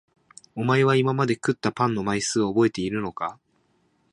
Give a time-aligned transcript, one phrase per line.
[0.55, 3.37] お前は今まで食ったパンの枚数を覚えているのか？